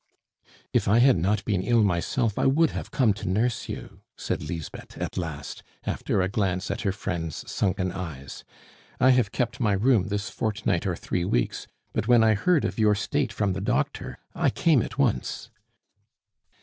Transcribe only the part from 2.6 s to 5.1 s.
have come to nurse you," said Lisbeth